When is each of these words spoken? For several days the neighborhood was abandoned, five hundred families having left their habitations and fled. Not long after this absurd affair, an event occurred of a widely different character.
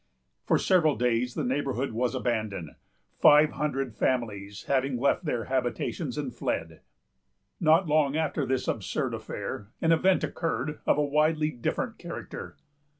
For 0.47 0.57
several 0.57 0.95
days 0.95 1.35
the 1.35 1.43
neighborhood 1.43 1.91
was 1.91 2.15
abandoned, 2.15 2.71
five 3.19 3.51
hundred 3.51 3.93
families 3.93 4.63
having 4.63 4.97
left 4.99 5.25
their 5.25 5.43
habitations 5.43 6.17
and 6.17 6.33
fled. 6.33 6.81
Not 7.59 7.87
long 7.87 8.17
after 8.17 8.43
this 8.43 8.67
absurd 8.67 9.13
affair, 9.13 9.67
an 9.79 9.91
event 9.91 10.23
occurred 10.23 10.79
of 10.87 10.97
a 10.97 11.03
widely 11.05 11.51
different 11.51 11.99
character. 11.99 12.57